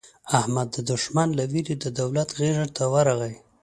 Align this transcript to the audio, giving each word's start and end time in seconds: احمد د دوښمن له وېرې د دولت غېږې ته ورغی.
احمد 0.39 0.67
د 0.73 0.77
دوښمن 0.89 1.27
له 1.39 1.43
وېرې 1.51 1.75
د 1.79 1.85
دولت 1.99 2.29
غېږې 2.39 2.67
ته 2.75 2.83
ورغی. 2.93 3.33